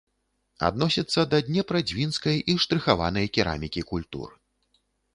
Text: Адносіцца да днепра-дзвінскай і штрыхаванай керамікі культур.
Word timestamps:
Адносіцца 0.69 1.25
да 1.35 1.41
днепра-дзвінскай 1.51 2.43
і 2.55 2.59
штрыхаванай 2.67 3.33
керамікі 3.39 3.89
культур. 3.95 4.29